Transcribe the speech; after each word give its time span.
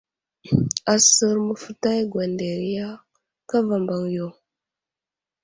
Asər 0.93 1.35
məftay 1.47 1.99
gwanderiya 2.11 2.87
kava 3.49 3.75
mbaŋ 3.83 4.03
yo. 4.15 4.27